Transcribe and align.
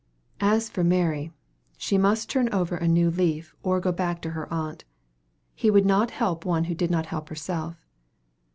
As 0.41 0.67
for 0.67 0.83
Mary, 0.83 1.31
she 1.77 1.95
must 1.95 2.27
turn 2.27 2.51
over 2.51 2.75
a 2.75 2.87
new 2.87 3.11
leaf, 3.11 3.53
or 3.61 3.79
go 3.79 3.91
back 3.91 4.19
to 4.23 4.31
her 4.31 4.51
aunt. 4.51 4.83
He 5.53 5.69
would 5.69 5.85
not 5.85 6.09
help 6.09 6.43
one 6.43 6.63
who 6.63 6.73
did 6.73 6.89
not 6.89 7.05
help 7.05 7.29
herself. 7.29 7.77